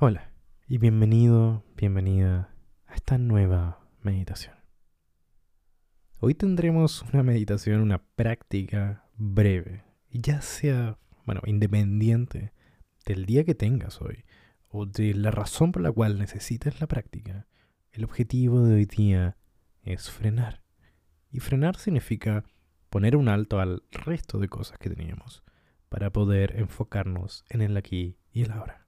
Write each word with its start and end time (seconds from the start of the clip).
Hola 0.00 0.30
y 0.68 0.78
bienvenido, 0.78 1.64
bienvenida 1.76 2.54
a 2.86 2.94
esta 2.94 3.18
nueva 3.18 3.80
meditación. 4.00 4.54
Hoy 6.20 6.34
tendremos 6.34 7.02
una 7.12 7.24
meditación, 7.24 7.80
una 7.80 7.98
práctica 7.98 9.08
breve, 9.16 9.82
ya 10.12 10.40
sea, 10.40 11.00
bueno, 11.26 11.40
independiente 11.46 12.52
del 13.06 13.26
día 13.26 13.42
que 13.42 13.56
tengas 13.56 14.00
hoy 14.00 14.24
o 14.68 14.86
de 14.86 15.14
la 15.14 15.32
razón 15.32 15.72
por 15.72 15.82
la 15.82 15.90
cual 15.90 16.16
necesites 16.16 16.80
la 16.80 16.86
práctica. 16.86 17.48
El 17.90 18.04
objetivo 18.04 18.62
de 18.62 18.76
hoy 18.76 18.84
día 18.84 19.36
es 19.82 20.12
frenar. 20.12 20.62
Y 21.32 21.40
frenar 21.40 21.74
significa 21.74 22.44
poner 22.88 23.16
un 23.16 23.28
alto 23.28 23.58
al 23.58 23.82
resto 23.90 24.38
de 24.38 24.48
cosas 24.48 24.78
que 24.78 24.90
teníamos 24.90 25.42
para 25.88 26.12
poder 26.12 26.54
enfocarnos 26.56 27.44
en 27.48 27.62
el 27.62 27.76
aquí 27.76 28.16
y 28.30 28.42
el 28.42 28.52
ahora. 28.52 28.87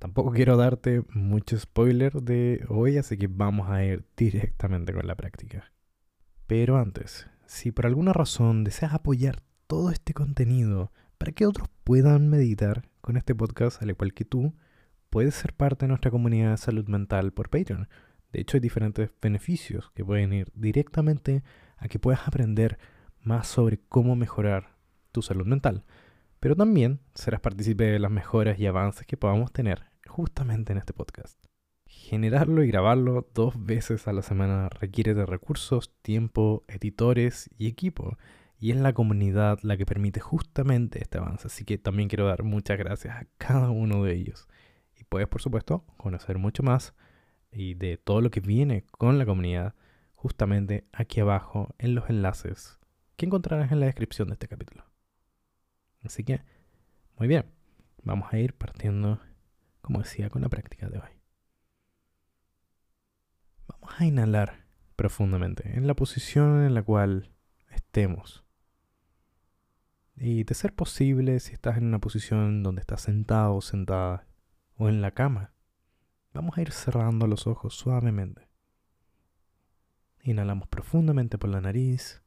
Tampoco 0.00 0.32
quiero 0.32 0.56
darte 0.56 1.04
mucho 1.12 1.58
spoiler 1.58 2.22
de 2.22 2.64
hoy, 2.70 2.96
así 2.96 3.18
que 3.18 3.26
vamos 3.26 3.68
a 3.68 3.84
ir 3.84 4.06
directamente 4.16 4.94
con 4.94 5.06
la 5.06 5.14
práctica. 5.14 5.74
Pero 6.46 6.78
antes, 6.78 7.28
si 7.44 7.70
por 7.70 7.84
alguna 7.84 8.14
razón 8.14 8.64
deseas 8.64 8.94
apoyar 8.94 9.42
todo 9.66 9.90
este 9.90 10.14
contenido 10.14 10.90
para 11.18 11.32
que 11.32 11.44
otros 11.44 11.68
puedan 11.84 12.30
meditar 12.30 12.88
con 13.02 13.18
este 13.18 13.34
podcast 13.34 13.82
al 13.82 13.90
igual 13.90 14.14
que 14.14 14.24
tú, 14.24 14.54
puedes 15.10 15.34
ser 15.34 15.52
parte 15.52 15.84
de 15.84 15.88
nuestra 15.88 16.10
comunidad 16.10 16.52
de 16.52 16.56
salud 16.56 16.88
mental 16.88 17.34
por 17.34 17.50
Patreon. 17.50 17.86
De 18.32 18.40
hecho, 18.40 18.56
hay 18.56 18.62
diferentes 18.62 19.10
beneficios 19.20 19.90
que 19.94 20.02
pueden 20.02 20.32
ir 20.32 20.50
directamente 20.54 21.44
a 21.76 21.88
que 21.88 21.98
puedas 21.98 22.26
aprender 22.26 22.78
más 23.20 23.48
sobre 23.48 23.80
cómo 23.90 24.16
mejorar 24.16 24.78
tu 25.12 25.20
salud 25.20 25.44
mental. 25.44 25.84
Pero 26.40 26.56
también 26.56 27.00
serás 27.12 27.42
partícipe 27.42 27.84
de 27.84 27.98
las 27.98 28.10
mejoras 28.10 28.58
y 28.58 28.64
avances 28.64 29.06
que 29.06 29.18
podamos 29.18 29.52
tener 29.52 29.89
justamente 30.06 30.72
en 30.72 30.78
este 30.78 30.92
podcast. 30.92 31.38
Generarlo 31.86 32.62
y 32.62 32.68
grabarlo 32.68 33.28
dos 33.34 33.64
veces 33.64 34.06
a 34.06 34.12
la 34.12 34.22
semana 34.22 34.68
requiere 34.68 35.14
de 35.14 35.26
recursos, 35.26 35.94
tiempo, 36.02 36.64
editores 36.68 37.50
y 37.58 37.66
equipo. 37.66 38.16
Y 38.58 38.70
es 38.70 38.76
la 38.76 38.92
comunidad 38.92 39.58
la 39.62 39.76
que 39.76 39.86
permite 39.86 40.20
justamente 40.20 41.00
este 41.02 41.18
avance. 41.18 41.48
Así 41.48 41.64
que 41.64 41.78
también 41.78 42.08
quiero 42.08 42.26
dar 42.26 42.42
muchas 42.42 42.78
gracias 42.78 43.16
a 43.16 43.26
cada 43.38 43.70
uno 43.70 44.04
de 44.04 44.14
ellos. 44.14 44.48
Y 44.96 45.04
puedes, 45.04 45.28
por 45.28 45.42
supuesto, 45.42 45.84
conocer 45.96 46.38
mucho 46.38 46.62
más 46.62 46.94
y 47.50 47.74
de 47.74 47.96
todo 47.96 48.20
lo 48.20 48.30
que 48.30 48.40
viene 48.40 48.84
con 48.90 49.18
la 49.18 49.26
comunidad 49.26 49.74
justamente 50.14 50.86
aquí 50.92 51.20
abajo 51.20 51.74
en 51.78 51.94
los 51.94 52.10
enlaces 52.10 52.78
que 53.16 53.26
encontrarás 53.26 53.72
en 53.72 53.80
la 53.80 53.86
descripción 53.86 54.28
de 54.28 54.34
este 54.34 54.48
capítulo. 54.48 54.84
Así 56.02 56.24
que, 56.24 56.40
muy 57.18 57.28
bien, 57.28 57.44
vamos 58.02 58.32
a 58.32 58.38
ir 58.38 58.54
partiendo 58.54 59.20
como 59.90 60.04
decía, 60.04 60.30
con 60.30 60.40
la 60.40 60.48
práctica 60.48 60.88
de 60.88 60.98
hoy. 60.98 61.10
Vamos 63.66 63.90
a 63.98 64.06
inhalar 64.06 64.64
profundamente 64.94 65.76
en 65.76 65.88
la 65.88 65.94
posición 65.94 66.64
en 66.64 66.74
la 66.74 66.82
cual 66.84 67.32
estemos. 67.70 68.44
Y 70.14 70.44
de 70.44 70.54
ser 70.54 70.76
posible, 70.76 71.40
si 71.40 71.54
estás 71.54 71.76
en 71.76 71.86
una 71.86 71.98
posición 71.98 72.62
donde 72.62 72.82
estás 72.82 73.00
sentado 73.00 73.56
o 73.56 73.60
sentada 73.60 74.28
o 74.76 74.88
en 74.88 75.02
la 75.02 75.10
cama, 75.10 75.54
vamos 76.34 76.56
a 76.56 76.62
ir 76.62 76.70
cerrando 76.70 77.26
los 77.26 77.48
ojos 77.48 77.74
suavemente. 77.74 78.46
Inhalamos 80.22 80.68
profundamente 80.68 81.36
por 81.36 81.50
la 81.50 81.60
nariz 81.60 82.22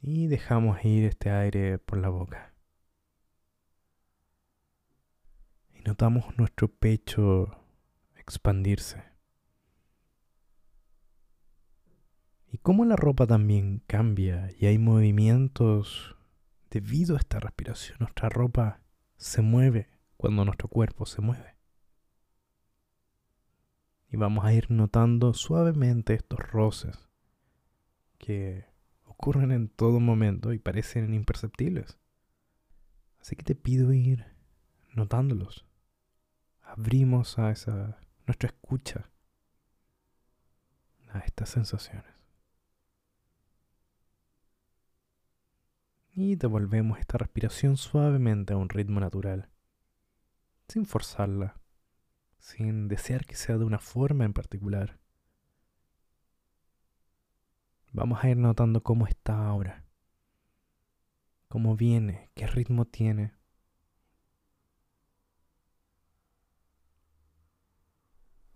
y 0.00 0.26
dejamos 0.26 0.84
ir 0.84 1.04
este 1.04 1.30
aire 1.30 1.78
por 1.78 1.98
la 1.98 2.08
boca. 2.08 2.53
Notamos 5.84 6.36
nuestro 6.38 6.68
pecho 6.68 7.58
expandirse. 8.16 9.02
Y 12.50 12.58
cómo 12.58 12.84
la 12.84 12.96
ropa 12.96 13.26
también 13.26 13.82
cambia 13.86 14.50
y 14.58 14.66
hay 14.66 14.78
movimientos 14.78 16.16
debido 16.70 17.16
a 17.16 17.18
esta 17.18 17.40
respiración. 17.40 17.98
Nuestra 18.00 18.28
ropa 18.28 18.80
se 19.16 19.42
mueve 19.42 19.90
cuando 20.16 20.44
nuestro 20.44 20.68
cuerpo 20.68 21.04
se 21.04 21.20
mueve. 21.20 21.56
Y 24.08 24.16
vamos 24.16 24.44
a 24.44 24.52
ir 24.52 24.70
notando 24.70 25.34
suavemente 25.34 26.14
estos 26.14 26.38
roces 26.38 27.08
que 28.18 28.64
ocurren 29.04 29.50
en 29.50 29.68
todo 29.68 30.00
momento 30.00 30.52
y 30.52 30.58
parecen 30.58 31.12
imperceptibles. 31.12 31.98
Así 33.20 33.36
que 33.36 33.42
te 33.42 33.54
pido 33.54 33.92
ir 33.92 34.24
notándolos 34.94 35.66
abrimos 36.76 37.38
a 37.38 37.52
esa 37.52 37.98
nuestra 38.26 38.48
escucha 38.48 39.08
a 41.10 41.20
estas 41.20 41.50
sensaciones. 41.50 42.12
Y 46.10 46.34
devolvemos 46.34 46.98
esta 46.98 47.18
respiración 47.18 47.76
suavemente 47.76 48.54
a 48.54 48.56
un 48.56 48.68
ritmo 48.68 48.98
natural, 48.98 49.50
sin 50.66 50.86
forzarla, 50.86 51.60
sin 52.38 52.88
desear 52.88 53.24
que 53.24 53.36
sea 53.36 53.56
de 53.56 53.64
una 53.64 53.78
forma 53.78 54.24
en 54.24 54.32
particular. 54.32 54.98
Vamos 57.92 58.24
a 58.24 58.28
ir 58.28 58.36
notando 58.36 58.82
cómo 58.82 59.06
está 59.06 59.46
ahora, 59.46 59.84
cómo 61.46 61.76
viene, 61.76 62.30
qué 62.34 62.48
ritmo 62.48 62.84
tiene 62.84 63.32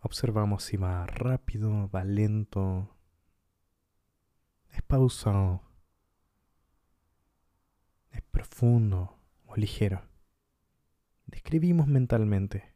Observamos 0.08 0.62
si 0.62 0.78
va 0.78 1.04
rápido, 1.04 1.91
va 1.91 2.02
lento, 2.02 2.96
es 4.70 4.80
pausado, 4.80 5.60
es 8.10 8.22
profundo 8.22 9.19
o 9.44 9.54
ligero. 9.56 10.00
Describimos 11.26 11.88
mentalmente 11.88 12.74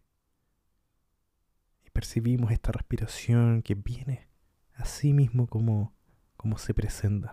y 1.87 1.89
percibimos 1.89 2.53
esta 2.53 2.71
respiración 2.71 3.63
que 3.63 3.77
viene 3.77 4.29
así 4.75 5.15
mismo 5.15 5.47
como, 5.47 5.95
como 6.37 6.59
se 6.59 6.75
presenta. 6.75 7.33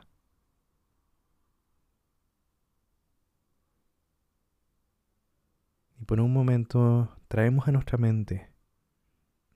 Y 5.99 6.05
por 6.05 6.21
un 6.21 6.31
momento 6.31 7.17
traemos 7.27 7.67
a 7.67 7.73
nuestra 7.73 7.97
mente 7.97 8.48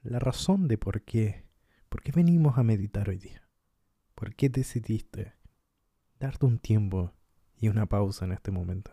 la 0.03 0.19
razón 0.19 0.67
de 0.67 0.77
por 0.77 1.01
qué, 1.01 1.45
por 1.89 2.01
qué 2.03 2.11
venimos 2.11 2.57
a 2.57 2.63
meditar 2.63 3.09
hoy 3.09 3.17
día. 3.17 3.47
¿Por 4.15 4.35
qué 4.35 4.49
decidiste 4.49 5.35
darte 6.19 6.45
un 6.45 6.59
tiempo 6.59 7.13
y 7.55 7.69
una 7.69 7.85
pausa 7.85 8.25
en 8.25 8.33
este 8.33 8.51
momento? 8.51 8.91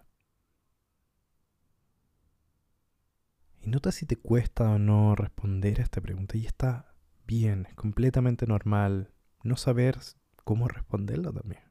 Y 3.60 3.68
nota 3.68 3.92
si 3.92 4.06
te 4.06 4.16
cuesta 4.16 4.70
o 4.70 4.78
no 4.78 5.14
responder 5.14 5.80
a 5.80 5.82
esta 5.82 6.00
pregunta. 6.00 6.38
Y 6.38 6.46
está 6.46 6.94
bien, 7.26 7.66
es 7.68 7.74
completamente 7.74 8.46
normal 8.46 9.12
no 9.42 9.56
saber 9.56 9.98
cómo 10.44 10.68
responderla 10.68 11.32
también. 11.32 11.62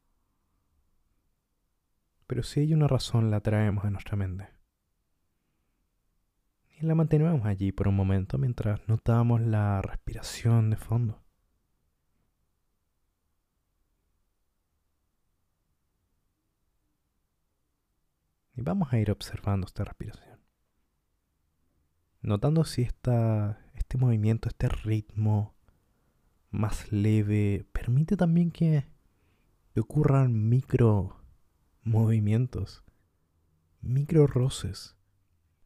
Pero 2.27 2.43
si 2.43 2.59
hay 2.59 2.73
una 2.73 2.87
razón, 2.87 3.31
la 3.31 3.39
traemos 3.39 3.85
a 3.85 3.89
nuestra 3.89 4.15
mente 4.15 4.58
y 6.81 6.85
la 6.85 6.95
mantenemos 6.95 7.45
allí 7.45 7.71
por 7.73 7.89
un 7.89 7.95
momento 7.95 8.37
mientras 8.37 8.87
notamos 8.87 9.41
la 9.41 9.81
respiración 9.81 10.69
de 10.69 10.77
fondo. 10.77 11.21
Y 18.55 18.61
vamos 18.61 18.93
a 18.93 18.99
ir 18.99 19.11
observando 19.11 19.67
esta 19.67 19.83
respiración. 19.83 20.39
Notando 22.21 22.63
si 22.63 22.83
esta, 22.83 23.59
este 23.75 23.97
movimiento, 23.97 24.47
este 24.47 24.69
ritmo 24.69 25.55
más 26.49 26.91
leve, 26.91 27.65
permite 27.71 28.15
también 28.15 28.51
que 28.51 28.85
ocurran 29.77 30.49
micro 30.49 31.21
movimientos, 31.83 32.83
micro 33.81 34.27
roces 34.27 34.98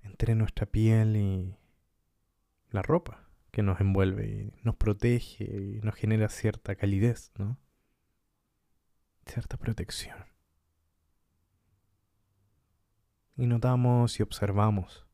entre 0.03 0.35
nuestra 0.35 0.65
piel 0.65 1.15
y 1.15 1.57
la 2.69 2.81
ropa 2.81 3.27
que 3.51 3.61
nos 3.63 3.79
envuelve 3.79 4.25
y 4.27 4.63
nos 4.63 4.75
protege 4.75 5.43
y 5.43 5.79
nos 5.81 5.95
genera 5.95 6.29
cierta 6.29 6.75
calidez, 6.75 7.31
¿no? 7.37 7.59
Cierta 9.25 9.57
protección. 9.57 10.17
Y 13.35 13.47
notamos 13.47 14.19
y 14.19 14.23
observamos 14.23 15.07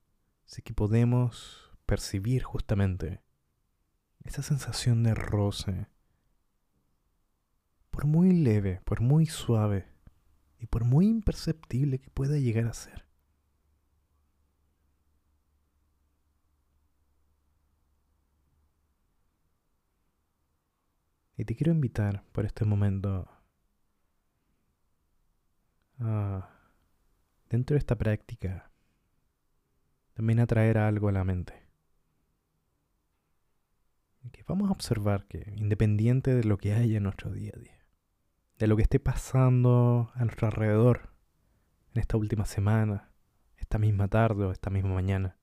si 0.46 0.62
que 0.62 0.74
podemos 0.74 1.72
percibir 1.86 2.44
justamente 2.44 3.22
esa 4.24 4.42
sensación 4.42 5.04
de 5.04 5.16
roce, 5.16 5.88
por 7.90 8.06
muy 8.06 8.32
leve, 8.32 8.82
por 8.86 9.02
muy 9.02 9.26
suave 9.26 9.88
y 10.60 10.68
por 10.68 10.86
muy 10.86 11.08
imperceptible 11.08 12.00
que 12.00 12.10
pueda 12.10 12.38
llegar 12.38 12.68
a 12.68 12.74
ser. 12.74 13.09
Y 21.40 21.46
te 21.46 21.56
quiero 21.56 21.72
invitar 21.72 22.26
por 22.34 22.46
este 22.46 22.66
momento 22.66 23.26
a, 26.00 26.50
dentro 27.50 27.76
de 27.76 27.78
esta 27.78 27.98
práctica, 27.98 28.70
también 30.16 30.42
a 30.42 30.48
traer 30.48 30.78
algo 30.78 31.08
a 31.08 31.14
la 31.14 31.24
mente. 31.24 31.66
Que 34.34 34.44
vamos 34.46 34.68
a 34.68 34.74
observar 34.74 35.28
que 35.28 35.54
independiente 35.56 36.36
de 36.36 36.44
lo 36.44 36.58
que 36.58 36.74
haya 36.74 36.98
en 36.98 37.04
nuestro 37.04 37.32
día 37.32 37.54
a 37.56 37.60
día, 37.60 37.86
de 38.58 38.68
lo 38.68 38.76
que 38.76 38.82
esté 38.82 39.00
pasando 39.00 40.12
a 40.16 40.26
nuestro 40.26 40.48
alrededor 40.48 41.14
en 41.94 42.02
esta 42.02 42.18
última 42.18 42.46
semana, 42.46 43.14
esta 43.56 43.78
misma 43.78 44.10
tarde 44.10 44.44
o 44.44 44.52
esta 44.52 44.70
misma 44.70 44.94
mañana, 44.94 45.40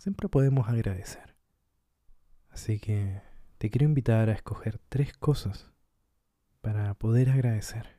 siempre 0.00 0.28
podemos 0.28 0.68
agradecer. 0.68 1.36
Así 2.48 2.80
que 2.80 3.29
te 3.60 3.68
quiero 3.68 3.84
invitar 3.84 4.30
a 4.30 4.32
escoger 4.32 4.78
tres 4.88 5.12
cosas 5.12 5.70
para 6.62 6.94
poder 6.94 7.28
agradecer, 7.28 7.90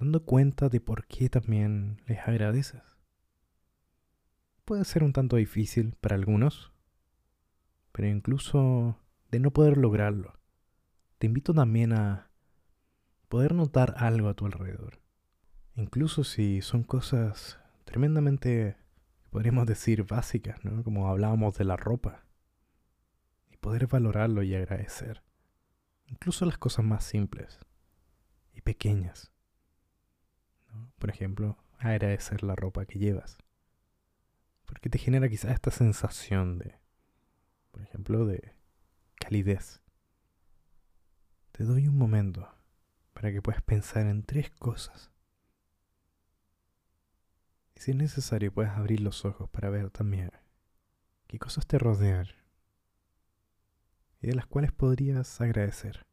dando 0.00 0.24
cuenta 0.24 0.68
de 0.68 0.80
por 0.80 1.06
qué 1.06 1.28
también 1.28 2.02
les 2.08 2.18
agradeces. 2.26 2.82
Puede 4.64 4.84
ser 4.84 5.04
un 5.04 5.12
tanto 5.12 5.36
difícil 5.36 5.94
para 6.00 6.16
algunos, 6.16 6.72
pero 7.92 8.08
incluso 8.08 8.98
de 9.30 9.38
no 9.38 9.52
poder 9.52 9.76
lograrlo, 9.76 10.40
te 11.18 11.28
invito 11.28 11.54
también 11.54 11.92
a 11.92 12.32
poder 13.28 13.54
notar 13.54 13.94
algo 13.96 14.28
a 14.28 14.34
tu 14.34 14.44
alrededor. 14.44 15.00
Incluso 15.76 16.24
si 16.24 16.62
son 16.62 16.82
cosas 16.82 17.60
tremendamente, 17.84 18.76
podríamos 19.30 19.66
decir, 19.66 20.02
básicas, 20.02 20.64
¿no? 20.64 20.82
Como 20.82 21.06
hablábamos 21.06 21.56
de 21.56 21.64
la 21.64 21.76
ropa 21.76 22.24
poder 23.60 23.86
valorarlo 23.86 24.42
y 24.42 24.54
agradecer. 24.54 25.22
Incluso 26.06 26.44
las 26.44 26.58
cosas 26.58 26.84
más 26.84 27.04
simples 27.04 27.58
y 28.52 28.62
pequeñas. 28.62 29.32
Por 30.98 31.10
ejemplo, 31.10 31.56
agradecer 31.78 32.42
la 32.42 32.56
ropa 32.56 32.86
que 32.86 32.98
llevas. 32.98 33.38
Porque 34.66 34.90
te 34.90 34.98
genera 34.98 35.28
quizás 35.28 35.52
esta 35.52 35.70
sensación 35.70 36.58
de, 36.58 36.78
por 37.70 37.82
ejemplo, 37.82 38.26
de 38.26 38.54
calidez. 39.16 39.80
Te 41.52 41.64
doy 41.64 41.88
un 41.88 41.96
momento 41.96 42.48
para 43.12 43.32
que 43.32 43.42
puedas 43.42 43.62
pensar 43.62 44.06
en 44.06 44.22
tres 44.22 44.50
cosas. 44.50 45.10
Y 47.74 47.80
si 47.80 47.90
es 47.90 47.96
necesario, 47.96 48.52
puedes 48.52 48.72
abrir 48.72 49.00
los 49.00 49.24
ojos 49.24 49.48
para 49.50 49.70
ver 49.70 49.90
también 49.90 50.30
qué 51.26 51.38
cosas 51.38 51.66
te 51.66 51.78
rodean 51.78 52.26
y 54.22 54.26
de 54.28 54.34
las 54.34 54.46
cuales 54.46 54.72
podrías 54.72 55.40
agradecer. 55.40 56.06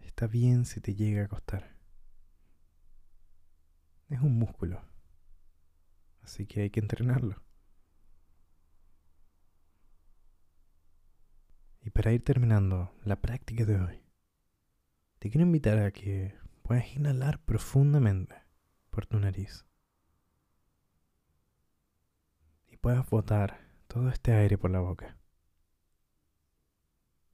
Está 0.00 0.28
bien 0.28 0.64
si 0.64 0.80
te 0.80 0.94
llega 0.94 1.24
a 1.24 1.28
costar 1.28 1.73
es 4.08 4.20
un 4.20 4.38
músculo. 4.38 4.82
Así 6.22 6.46
que 6.46 6.62
hay 6.62 6.70
que 6.70 6.80
entrenarlo. 6.80 7.42
Y 11.82 11.90
para 11.90 12.12
ir 12.12 12.24
terminando 12.24 12.94
la 13.04 13.20
práctica 13.20 13.66
de 13.66 13.78
hoy, 13.78 14.02
te 15.18 15.30
quiero 15.30 15.46
invitar 15.46 15.78
a 15.78 15.90
que 15.90 16.34
puedas 16.62 16.96
inhalar 16.96 17.44
profundamente 17.44 18.34
por 18.88 19.04
tu 19.04 19.18
nariz. 19.18 19.66
Y 22.68 22.78
puedas 22.78 23.08
botar 23.10 23.60
todo 23.86 24.08
este 24.08 24.32
aire 24.32 24.56
por 24.56 24.70
la 24.70 24.80
boca. 24.80 25.18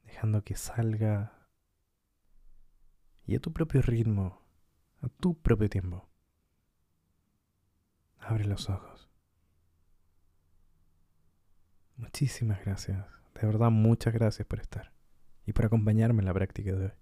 Dejando 0.02 0.42
que 0.42 0.56
salga 0.56 1.46
y 3.24 3.36
a 3.36 3.40
tu 3.40 3.52
propio 3.52 3.82
ritmo, 3.82 4.42
a 5.00 5.08
tu 5.08 5.40
propio 5.40 5.70
tiempo. 5.70 6.09
Abre 8.30 8.44
los 8.44 8.70
ojos. 8.70 9.08
Muchísimas 11.96 12.64
gracias. 12.64 13.04
De 13.34 13.44
verdad, 13.44 13.72
muchas 13.72 14.14
gracias 14.14 14.46
por 14.46 14.60
estar 14.60 14.92
y 15.46 15.52
por 15.52 15.64
acompañarme 15.64 16.20
en 16.20 16.26
la 16.26 16.32
práctica 16.32 16.70
de 16.76 16.84
hoy. 16.84 16.92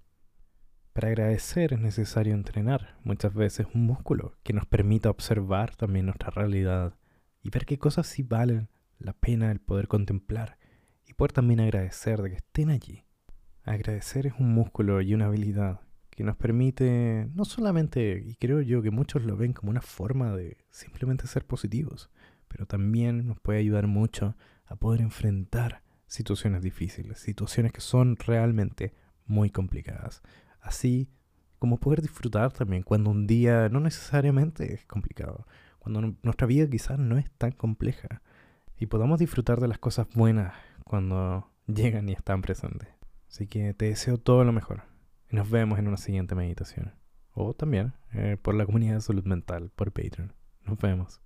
Para 0.94 1.08
agradecer 1.08 1.74
es 1.74 1.80
necesario 1.80 2.32
entrenar 2.32 2.96
muchas 3.04 3.34
veces 3.34 3.66
un 3.74 3.84
músculo 3.84 4.38
que 4.42 4.54
nos 4.54 4.64
permita 4.64 5.10
observar 5.10 5.76
también 5.76 6.06
nuestra 6.06 6.30
realidad 6.30 6.94
y 7.42 7.50
ver 7.50 7.66
qué 7.66 7.78
cosas 7.78 8.06
sí 8.06 8.22
valen 8.22 8.70
la 8.98 9.12
pena 9.12 9.50
el 9.50 9.60
poder 9.60 9.86
contemplar 9.86 10.56
y 11.06 11.12
poder 11.12 11.32
también 11.32 11.60
agradecer 11.60 12.22
de 12.22 12.30
que 12.30 12.36
estén 12.36 12.70
allí. 12.70 13.04
Agradecer 13.64 14.28
es 14.28 14.32
un 14.38 14.54
músculo 14.54 15.02
y 15.02 15.12
una 15.12 15.26
habilidad 15.26 15.82
que 16.18 16.24
nos 16.24 16.36
permite 16.36 17.28
no 17.36 17.44
solamente, 17.44 18.24
y 18.26 18.34
creo 18.34 18.60
yo 18.60 18.82
que 18.82 18.90
muchos 18.90 19.22
lo 19.22 19.36
ven 19.36 19.52
como 19.52 19.70
una 19.70 19.82
forma 19.82 20.34
de 20.34 20.56
simplemente 20.68 21.28
ser 21.28 21.46
positivos, 21.46 22.10
pero 22.48 22.66
también 22.66 23.24
nos 23.28 23.38
puede 23.38 23.60
ayudar 23.60 23.86
mucho 23.86 24.34
a 24.66 24.74
poder 24.74 25.00
enfrentar 25.00 25.84
situaciones 26.08 26.60
difíciles, 26.60 27.20
situaciones 27.20 27.70
que 27.70 27.80
son 27.80 28.16
realmente 28.16 28.92
muy 29.26 29.50
complicadas. 29.50 30.22
Así 30.60 31.08
como 31.60 31.78
poder 31.78 32.02
disfrutar 32.02 32.52
también 32.52 32.82
cuando 32.82 33.10
un 33.10 33.28
día 33.28 33.68
no 33.68 33.78
necesariamente 33.78 34.74
es 34.74 34.84
complicado, 34.86 35.46
cuando 35.78 36.16
nuestra 36.24 36.48
vida 36.48 36.68
quizás 36.68 36.98
no 36.98 37.16
es 37.16 37.30
tan 37.30 37.52
compleja 37.52 38.22
y 38.76 38.86
podamos 38.86 39.20
disfrutar 39.20 39.60
de 39.60 39.68
las 39.68 39.78
cosas 39.78 40.08
buenas 40.16 40.52
cuando 40.82 41.48
llegan 41.68 42.08
y 42.08 42.12
están 42.12 42.42
presentes. 42.42 42.88
Así 43.28 43.46
que 43.46 43.72
te 43.72 43.84
deseo 43.84 44.18
todo 44.18 44.42
lo 44.42 44.50
mejor. 44.50 44.87
Y 45.30 45.36
nos 45.36 45.50
vemos 45.50 45.78
en 45.78 45.88
una 45.88 45.96
siguiente 45.96 46.34
meditación. 46.34 46.94
O 47.32 47.54
también 47.54 47.94
eh, 48.12 48.36
por 48.40 48.54
la 48.54 48.66
comunidad 48.66 48.94
de 48.94 49.00
salud 49.00 49.24
mental, 49.24 49.70
por 49.74 49.92
Patreon. 49.92 50.32
Nos 50.64 50.78
vemos. 50.78 51.20